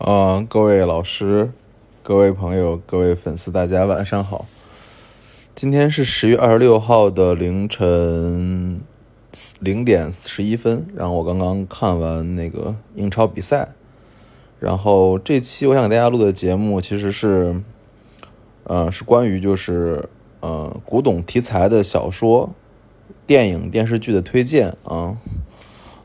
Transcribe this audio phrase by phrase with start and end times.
[0.00, 1.52] 啊，各位老师、
[2.02, 4.46] 各位朋友、各位粉丝，大家晚上好。
[5.54, 8.80] 今天是十月二十六号的凌晨
[9.58, 13.74] 零点十一分，然后我刚刚看完那个英超比赛，
[14.58, 17.60] 然后这期我想给大家录的节目其实是，
[18.64, 20.08] 呃，是关于就是
[20.40, 22.54] 呃古董题材的小说、
[23.26, 25.18] 电影、电视剧的推荐啊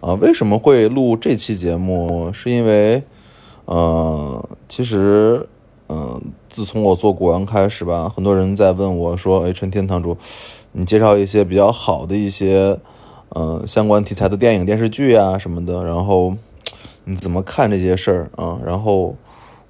[0.01, 2.33] 啊，为什么会录这期节目？
[2.33, 3.01] 是因为
[3.65, 5.47] 呃，其实，
[5.89, 10.15] 嗯，自从我做古玩开始吧，很多人在问我说：“哎，陈天堂主，
[10.71, 12.79] 你介绍一些比较好的一些，
[13.29, 16.35] 嗯，相关题材的电影、电视剧啊什么的，然后
[17.05, 19.15] 你怎么看这些事儿啊？”然后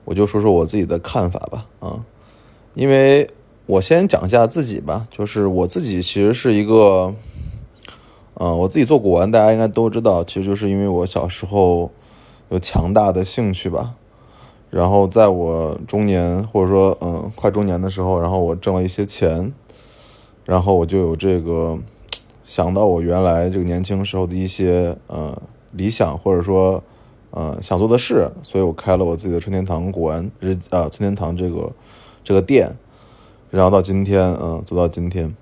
[0.03, 2.03] 我就说说我自己的看法吧，啊，
[2.73, 3.29] 因为
[3.65, 7.13] 我先讲一下自己吧，就是我自己其实是一个，
[8.33, 11.89] 嗯，我自己做古玩，大家应该都知道，其实就是因为我小时候。
[12.49, 13.95] 有强大的兴趣吧，
[14.69, 19.51] 然后在我中年或者说嗯快中年的时候，然后我挣了一些钱，
[20.45, 21.77] 然后我就有这个
[22.43, 25.35] 想到我原来这个年轻时候的一些呃
[25.71, 26.83] 理想或者说
[27.31, 31.71] 呃想做的事，所以我开了我自己的春天堂古玩日啊春天堂这个
[32.23, 32.75] 这个店，
[33.49, 35.35] 然后到今天嗯做到今天，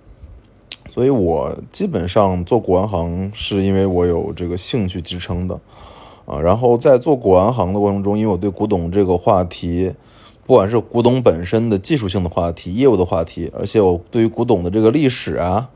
[0.90, 5.60] 所以我基本上做古玩行是因为我有这个兴趣支撑的。
[6.26, 9.94] 啊，然后在做古玩行的过程中，因为我对古董这个话题，
[10.46, 15.70] 不管是古董本身的技术性的话题、业务的话题，而且我对于古董的这个历史啊，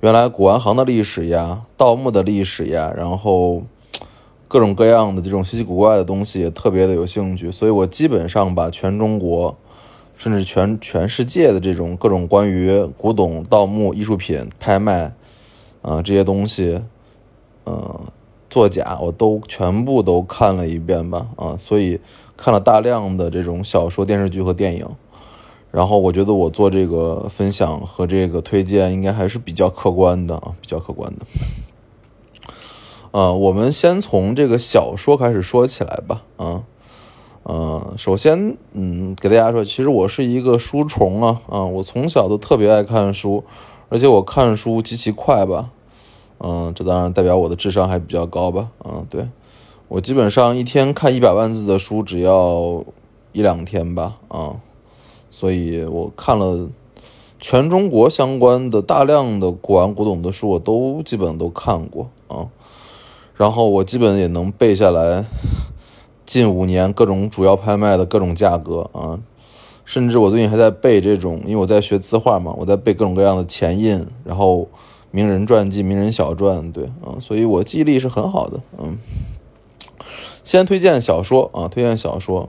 [0.00, 3.64] 原来古玩行的历史呀、盗墓的历史呀，然后
[4.46, 9.56] 各种各样的这种稀奇古怪的东西也特别的有兴趣，所以我基本上把全中国，
[10.16, 15.12] 甚至全全世界的这种各种关于古董、盗墓、艺术品拍卖
[15.82, 16.80] 啊这些东西，
[17.66, 18.00] 嗯。
[18.50, 22.00] 作假我都全部都看了一遍吧，啊，所以
[22.36, 24.86] 看了大量的这种小说、电视剧和电影，
[25.70, 31.24] 然后我觉得我做这个分享和这个推荐应该还是比较客观的啊，比较客观的。
[33.12, 36.62] 啊，我们先从这个小说开始说起来吧，啊，
[37.44, 43.44] 呃，首先，嗯，给大家说，其实我是一个书虫啊，啊，我从小都特别爱看书，
[43.88, 45.70] 而且我看书极其快吧。
[46.42, 48.70] 嗯，这当然代表我的智商还比较高吧？
[48.82, 49.28] 嗯，对，
[49.88, 52.82] 我基本上一天看一百万字的书只要
[53.32, 54.56] 一两天吧，啊，
[55.30, 56.66] 所以我看了
[57.38, 62.48] 全中国相关的大量的古玩古董的书，我都基本都看过啊，
[63.34, 65.26] 然后我基本也能背下来
[66.24, 69.20] 近五年各种主要拍卖的各种价格啊，
[69.84, 74.66] 甚至我最近还在背这种，因为我在学字画嘛，我在背各种各样的前印，然后。
[75.10, 78.98] 名人传记、名人小传，对，啊，所以我记忆力是很好的，嗯。
[80.42, 82.48] 先推荐小说啊，推荐小说，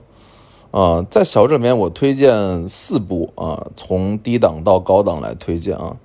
[0.70, 5.96] 啊，在小说里面我推荐四部啊，从低档到高档来推荐啊，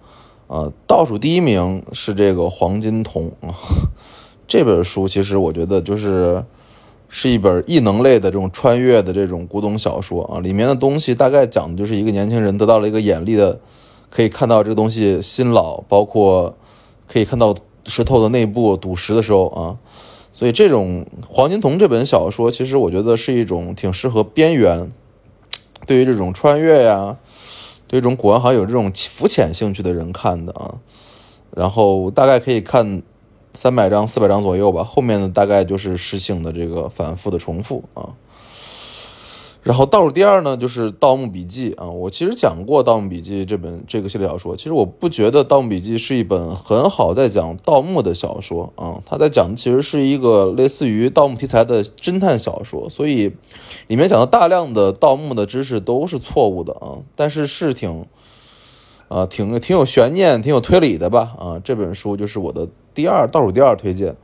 [0.47, 3.55] 啊，倒数第一名是这个《黄金瞳》啊，
[4.47, 6.43] 这本书其实我觉得就是
[7.07, 13.59] 是一本异能类的这种穿越的这种古董小说啊，里面的东西大概讲的就是一个年轻人得到了一个眼力的。
[14.09, 16.55] 可以看到这个东西新老，包括
[17.07, 19.77] 可以看到石头的内部赌石的时候啊，
[20.31, 24.91] 所以这种《黄金瞳》这本小说，其实我觉得是一种挺适合边缘，
[25.85, 27.17] 对于这种穿越呀，
[27.87, 30.75] 对这种古玩行有这种浮浅兴趣的人看的啊。
[31.55, 33.01] 然后大概可以看
[33.53, 38.09] 三百章、四百章左右吧，后面的大概就是诗性的这个反复的重复啊。
[39.67, 41.85] 然后倒数第二呢，就是《盗墓笔记》啊。
[41.89, 44.55] 我其实讲过《盗墓笔记》这本这个系列小说。
[44.55, 49.03] 其实我不觉得《盗墓笔记》是一本很好在讲盗墓的小说啊。
[49.05, 53.33] 它在讲的其实是一个类似于盗墓题材的侦探小说，所以
[53.87, 57.03] 里面讲的大量的盗墓的知识都是错误的啊。
[57.17, 58.05] 但是是挺
[59.09, 61.59] 啊挺挺有悬念、挺有推理的吧啊。
[61.61, 64.15] 这本书就是我的第二倒数第二推荐。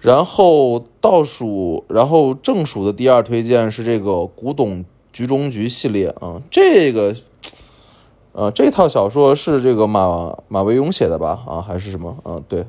[0.00, 4.82] 然后倒数，然后正数的第二推荐是这个古董
[5.12, 7.14] 局中局系列啊，这个，
[8.32, 11.42] 呃，这套小说是这个马马维庸写的吧？
[11.46, 12.16] 啊，还是什么？
[12.24, 12.64] 嗯，对，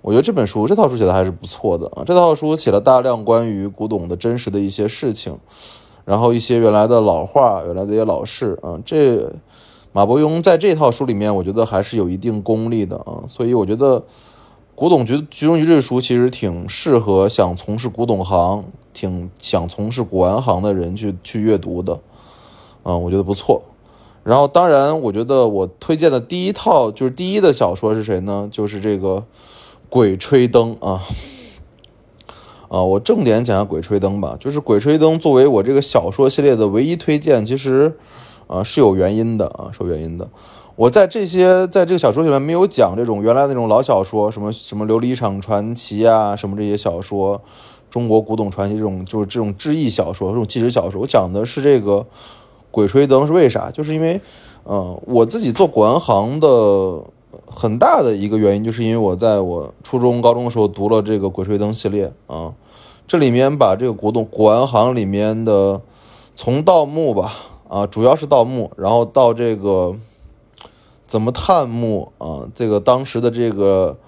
[0.00, 2.02] 我觉得这本书这套书写的还是不错的啊。
[2.06, 5.38] 这套书写了大量关于古董的真实的一些事情，
[6.06, 8.80] 然后一些原来的老话，原来的一些老事啊。
[8.86, 9.30] 这
[9.92, 14.02] 马伯庸在这套书里面，我觉得还是有一定功力的啊，所以我觉得。
[14.74, 18.64] 古董局局中局这书其实挺适合想从事古董行、
[18.94, 22.00] 挺想从事古玩行的人去去阅读的，
[22.82, 23.62] 啊，我觉得不错。
[24.22, 28.48] 然后，当然，我觉得我推荐的第一套就是第一的小说是谁呢？
[28.50, 29.16] 就是这个
[29.88, 31.02] 《鬼吹灯》啊，
[32.68, 34.36] 啊，我重点讲下《鬼吹灯》吧。
[34.38, 37.98] 就是《鬼吹灯》作为我这个小说系列的唯一推荐，其实
[38.46, 40.28] 啊是有原因的啊，是有原因的。
[40.80, 47.38] 我在这些在这个小说里面没有讲这种原来那种老小说，什么什么《琉璃厂传奇》啊，什么这些小说，
[47.90, 51.02] 中国古董传奇这种就是这种志异小说，这种纪实小说。
[51.02, 51.98] 我讲的是这个
[52.70, 53.70] 《鬼吹灯》，是为啥？
[53.70, 54.18] 就是因为，
[54.64, 57.04] 嗯，我自己做古玩行的
[57.44, 62.54] 很大的一个原因，就是因为我在我初中、高中的时候读了这个《鬼吹灯》系列啊，
[63.06, 65.82] 这里面把这个古董古玩行里面的
[66.34, 67.34] 从盗墓吧，
[67.68, 69.94] 啊，主要是盗墓，然后到这个。
[71.10, 72.46] 怎么探墓啊？
[72.54, 73.98] 这个当时的这个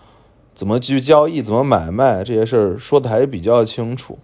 [0.54, 4.16] 怎么去交易、怎么买卖这些事儿说的还是比较清楚，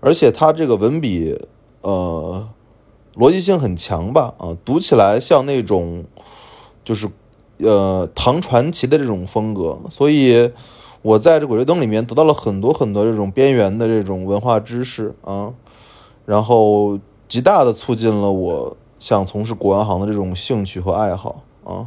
[0.00, 1.38] 而且他这个文笔
[1.82, 2.48] 呃
[3.14, 4.34] 逻辑性很强吧？
[4.38, 6.06] 啊，读起来像那种
[6.82, 7.08] 就是
[7.58, 10.50] 呃唐传奇的这种风格，所以
[11.02, 15.52] 我在这《鬼吹灯》里面得到了很多很多这种边缘的这种文化知识啊，
[16.26, 16.98] 然后
[17.28, 21.86] 极大的促进了我想从事古玩行的这种兴趣和爱好啊。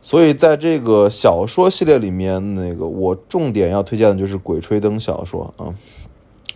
[0.00, 5.74] 所以，在这个小说系列里面，那个我重点要推荐的就是《鬼吹灯》小说啊，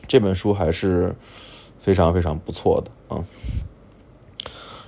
[0.06, 1.14] 这本书还是
[1.80, 3.24] 非常非常不错的啊。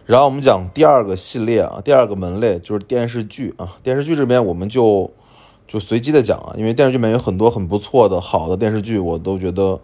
[0.06, 3.76] 然后我们讲第二个系列啊，第二个门类就是电视剧啊。
[3.82, 5.10] 电视剧这边我们就
[5.66, 9.80] 就随机的讲啊，因为电视剧里面有很多很不错的好的电视剧，我都觉得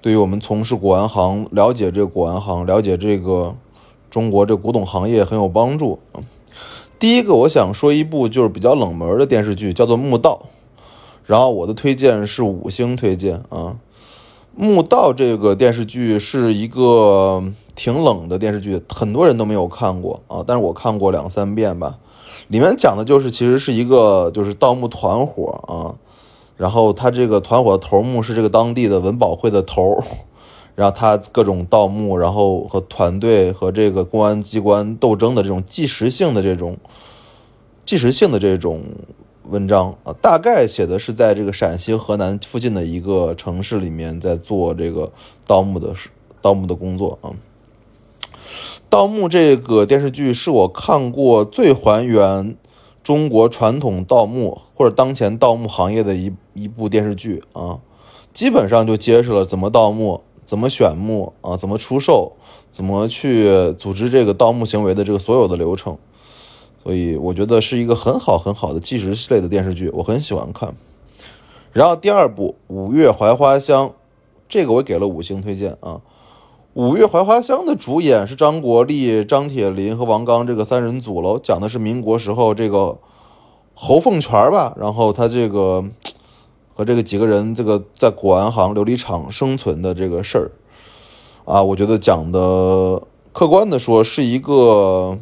[0.00, 3.54] 对于我们从事古玩行、了解这个古玩行、了解这个
[4.10, 6.18] 中国这古董行业很有帮助啊。
[6.98, 10.42] 第一个，我想说一部就是比较冷门的电视剧，叫做《墓道》，
[11.24, 13.76] 然后我的推荐是五星推荐啊。
[14.60, 17.44] 《墓道》这个电视剧是一个
[17.76, 21.98] 挺冷的电视剧，很多人都没有看过啊，但是我看过两三遍吧。
[22.48, 25.94] 里面讲的就是其实是一个就是盗墓团伙啊，
[26.56, 30.02] 然后他这个团伙的头目是这个当地的文保会的头。
[30.78, 36.76] 然后他各种盗墓，然后和团队和这个公安机关斗争的这种纪实性的这种
[37.84, 38.84] 纪实性的这种
[39.42, 45.10] 文章啊，大概写的是在这个陕西河南附近的一个城市里面在做这个
[45.48, 45.92] 盗墓的
[46.40, 47.34] 盗墓的工作啊。
[48.88, 52.56] 盗墓这个电视剧是我看过最还原
[53.02, 57.80] 中国传统盗墓或者当前盗墓行业的一一部电视剧啊，
[58.32, 60.22] 基本上就揭示了怎么盗墓。
[60.48, 61.58] 怎么选墓啊？
[61.58, 62.32] 怎么出售？
[62.70, 65.98] 怎么去组织这个盗墓行为的这个所有的流程？
[66.82, 70.74] 所以我觉得是一个很好很好的纪实类的电视剧，我很喜欢看。
[71.74, 73.88] 然后第二部《五月槐花香》，
[74.48, 76.00] 这个我给了五星推荐啊。
[76.72, 82.96] 《五月槐花香》的主演是张国立、张铁林和王刚这个三人组喽，讲的是民国时候这个
[83.74, 85.84] 侯凤全吧，然后他这个。
[86.78, 90.48] 和这个几个人，这个在古玩行琉璃厂生存的这个事儿，
[91.44, 93.02] 啊，我觉得讲的
[93.32, 95.18] 客观的说是一个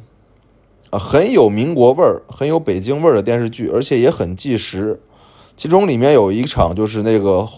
[0.91, 5.01] 啊很有民国味儿、很有北京味儿的电视剧，而且也很纪实。
[5.57, 7.49] 其中里面有一场就是那个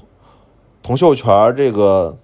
[0.81, 2.17] 童秀全这个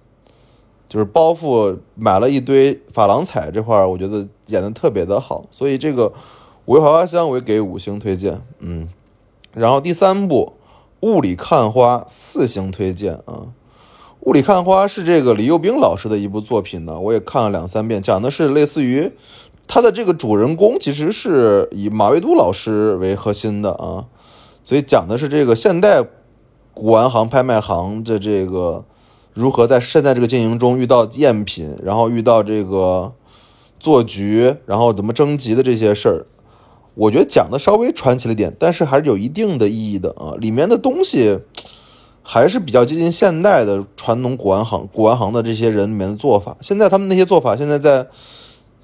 [0.87, 6.09] 就是包袱买了一堆珐琅彩这块儿，我觉得演的特别的好，所以这个
[6.63, 8.41] 《五月槐花香》我也给五星推荐。
[8.59, 8.87] 嗯，
[9.53, 10.53] 然后第三部。
[11.05, 13.53] 雾里看花四星推荐啊！
[14.21, 19.11] 雾里看花是这个李幼斌老师的一部作品呢，我也看了两三遍，讲的是类似于
[19.67, 24.09] 他的这个主人公其实是以马未都老师为核心的啊，
[24.63, 26.03] 所以讲的是这个现代
[26.73, 28.83] 古玩行、拍卖行的这个
[29.35, 33.13] 如何在现在这个经营中遇到赝品，然后遇到这个
[33.79, 36.25] 做局，然后怎么征集的这些事儿。
[36.95, 40.33] 我觉得讲的稍微传奇了点，但是还是有一定的意义的啊！
[40.39, 41.39] 里面的东西
[42.23, 46.55] 还是比较接近现代的传统古玩行、古玩行的这些人里面的做法。
[46.61, 48.07] 现在他们那些做法，现在在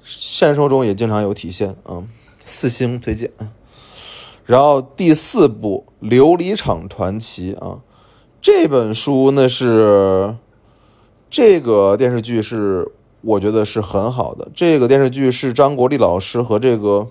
[0.04, 2.04] 现实生活中也经常有体现啊！
[2.40, 3.30] 四星推荐。
[4.44, 7.80] 然后第四部《琉璃厂传奇》啊，
[8.42, 10.36] 这本书呢是
[11.30, 12.92] 这个电视剧是
[13.22, 14.48] 我觉得是很好的。
[14.54, 17.08] 这个电视剧是张国立老师和这个。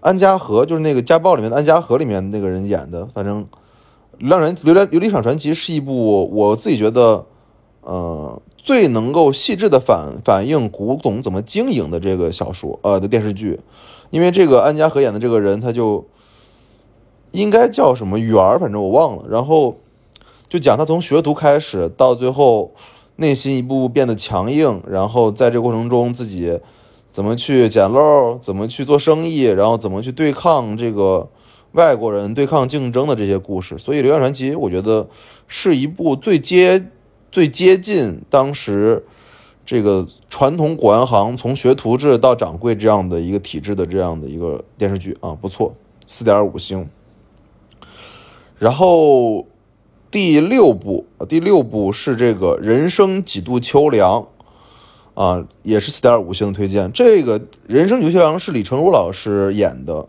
[0.00, 3.44] 安家和就是那个家暴里面的安家和里面那个人演的，反正
[4.18, 7.26] 《让人琉璃琉璃厂传奇》是一部我自己觉得，
[7.82, 13.60] 呃，最能够细致的反反映古董怎么经营的这个小说，呃的电视剧。
[14.08, 16.06] 因为这个安家和演的这个人，他就
[17.32, 19.24] 应该叫什么圆儿，反正我忘了。
[19.28, 19.76] 然后
[20.48, 22.72] 就讲他从学徒开始，到最后
[23.16, 26.58] 内心一步步变得强硬，然后在这过程中自己。
[27.10, 28.38] 怎么去捡漏？
[28.38, 29.42] 怎么去做生意？
[29.42, 31.28] 然后怎么去对抗这个
[31.72, 33.78] 外国人、对抗竞争的这些故事？
[33.78, 35.08] 所以《流量传奇》我觉得
[35.48, 36.90] 是一部最接
[37.30, 39.04] 最接近当时
[39.66, 45.74] 这个传统古玩行从学徒制到掌柜这样的一个体制的这样的一个电视剧啊，不错，
[46.06, 46.88] 四点五星。
[48.58, 49.46] 然后
[50.10, 54.26] 第六部，第六部是这个人生几度秋凉
[55.14, 56.90] 啊，也是四点五星推荐。
[56.92, 60.06] 这个人生几度秋凉是李成儒老师演的，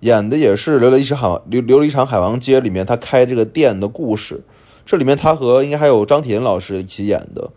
[0.00, 4.42] 演的也是《留了一场海留留了一场海王街》里面他开这个店的故事。
[4.86, 7.50] 这里面他和应该还有张铁林老师一起演的，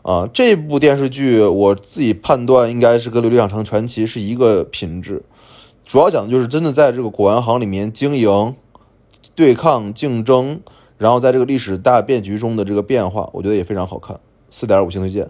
[0.00, 5.22] 啊，这部电视剧我自己判断应该是跟《琉璃厂城传奇》是一个品质，
[5.84, 8.54] 主要讲的就是真的在这个古玩行里面经营、
[9.34, 10.58] 对抗、竞争，
[10.96, 15.28] 然后在这个历史大变局中的这个变化，我觉得也非常好看，四点五星推荐。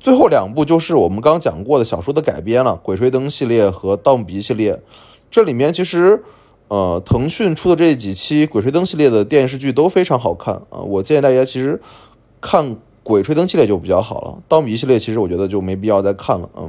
[0.00, 4.80] 最后两部就是我们刚讲过的小说的改编了，《鬼吹灯》系列和《盗墓笔记》系列，
[5.30, 6.22] 这里面其实。
[6.70, 10.80] 呃，腾讯出的这几期《鬼吹灯》系列的电视剧都非常好看啊！
[10.84, 11.80] 我建议大家其实
[12.42, 16.68] 看《鬼吹灯》系列就比较好了，《盗墓笔记系列其实我觉得就没必要再看了啊，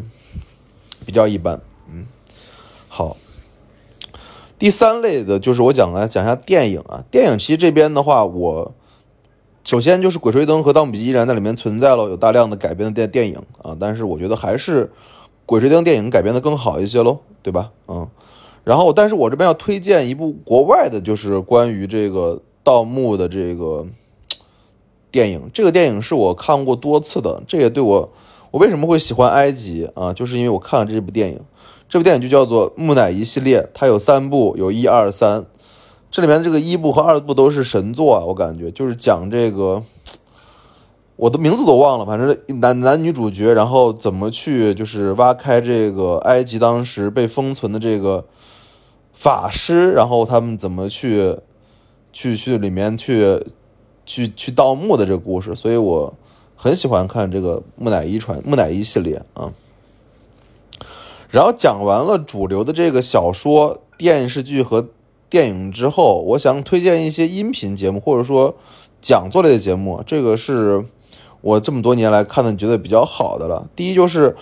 [1.06, 1.60] 比较一般。
[1.92, 2.06] 嗯，
[2.88, 3.18] 好。
[4.58, 8.74] 第三类的就是我讲来讲一下电影啊，电影其实这边的话，我
[9.64, 14.86] 首先就是《鬼吹灯》和《盗墓笔记》依然在里面存在了有大量的改编的电电影啊，但是我觉得还是
[15.46, 17.72] 《鬼吹灯》电影改编的更好一些喽，对吧？
[17.88, 18.08] 嗯。
[18.64, 23.88] 然后，但是我这边要推荐一部国外的，就是关于这个盗墓的这个
[25.10, 25.50] 电影。
[25.54, 28.12] 这个电影是我看过多次的，这也对我，
[28.52, 30.14] 我为什么会喜欢埃及啊？
[30.14, 31.40] 就是因为我看了这部电影。
[31.88, 35.46] 这部电影就叫做《木乃伊系列》，它有三部，有一二三。
[36.12, 39.84] 这里面的这个一部和二部都是神作啊，我感觉就是讲这个，
[41.16, 48.26] 我的名字都忘了，反正男男女主角，然后怎么去就是挖开这个埃及当时被封存的这个。
[49.12, 51.36] 法师，然后他们怎么去，
[52.14, 53.38] 去去里面去，
[54.06, 56.14] 去去盗墓的这个故事，所以我
[56.56, 59.52] 很喜欢看这个木乃伊传木乃伊系列啊。
[61.30, 64.88] 然后讲完了主流的这个小说、电视剧和
[65.30, 68.56] 电影之后，我想推荐一些音频节目或者说
[69.02, 70.86] 讲座类的节目，这个是
[71.42, 73.68] 我这么多年来看的觉得比较好的了。
[73.76, 74.36] 第一就是。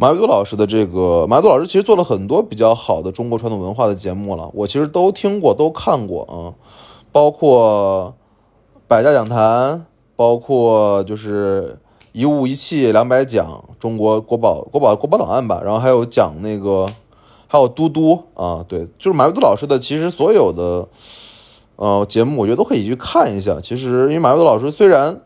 [0.00, 6.54] 马未都老师的这个，马未都老师其实做了很多比较好的中国传统文化的节目了，我其实都听过，都看过啊，
[7.10, 8.14] 包括
[8.86, 11.80] 百家讲坛，包括就是
[12.12, 16.86] 一物一器两百讲，中国国宝国宝国宝档案吧，然后还有讲那个，
[17.48, 20.86] 还有嘟嘟啊，对，就是马未都老师的，其实所有的
[21.74, 23.58] 呃节目，我觉得都可以去看一下。
[23.60, 25.20] 其实因为马未都老师虽然。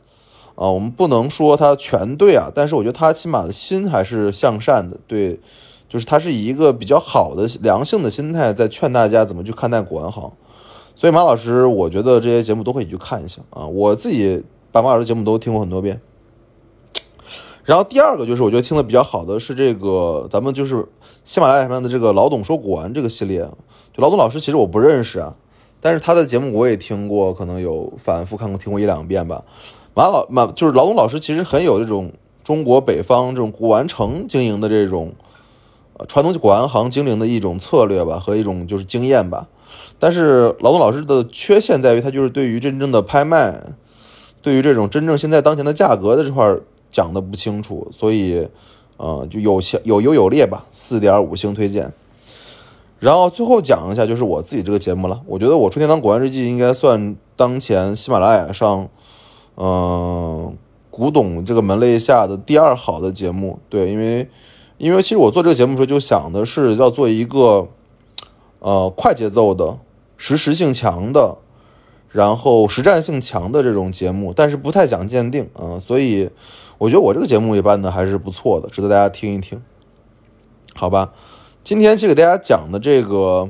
[0.55, 5.41] 啊，我们不能说他全对啊，但是我觉得他起码的心还是向善的，对，
[5.89, 10.31] 就是他是以一个比较好的良性的心态在劝大家怎么去看待古玩行，
[10.95, 16.03] 所以马老师，我觉得这些节目都可以去看一下啊，我自己把马老师节目都听过很多遍。
[17.65, 20.85] 然后第二个就是我觉得听的比较好的是这个咱们就是
[21.25, 23.49] 喜马拉雅上的这个老董说古玩这个系列，
[23.93, 25.37] 就老董老师其实我不认识啊，
[25.81, 29.45] 但是他的节目我也听过，可能有反复看过听过一两遍吧。
[29.95, 35.13] 马老马就是老董老师，其实很有这种中国北方这种古玩城经营的这种，
[35.95, 39.47] 呃，传统古玩行经营的一种策略吧，和一种就是经验吧。
[40.01, 43.63] 但是老董老师的缺陷在于，他就是对于真正的拍卖，
[44.41, 46.57] 对于这种真正现在当前的价格的这块
[46.93, 48.47] 讲的不清楚，所以，
[48.99, 51.93] 呃，就有些有优有劣吧，四点五星推荐。
[53.01, 55.21] 然后最后讲一下，就是我自己这个节目了。
[55.27, 58.89] 我觉得我《春天堂古玩日记》应该算当前喜马拉雅上。
[59.57, 60.57] 嗯，
[60.89, 64.29] 古董这个门类下的第二好的节目，对，因为，
[64.79, 67.69] 因为其实我做这个节目的时候就想的是要做一个，
[68.61, 69.79] 呃，快节奏的、
[70.17, 71.37] 实时性强的，
[72.13, 76.31] 然后实战性强的这种节目，但是不太讲鉴定，啊，所以
[76.79, 79.61] 我觉得我这个节目一般的还是不错的，值得大家听一听，
[80.75, 81.13] 好吧？
[81.65, 83.49] 今天去给大家讲的这个。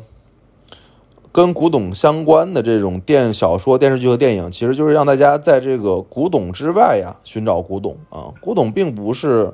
[1.34, 8.28] 跟古董相关的这种电小说、电视剧和电影，其实就是让大家在这个古董之外呀寻找古董啊。
[8.42, 9.50] 古董并不是，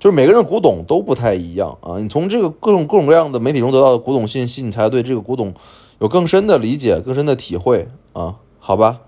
[0.00, 2.00] 就是每个人的古董都不太一样啊。
[2.00, 5.54] 你从这个各种各种各样的媒体中得到的古董信息，你才对这个古董
[5.98, 8.36] 有更深的理解、更深的体会啊。
[8.58, 9.00] 好吧，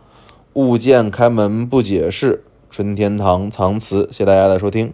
[0.52, 4.92] 物见开门不解释，纯天堂藏词，谢谢大家的收听。